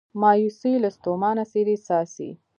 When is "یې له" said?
0.73-0.89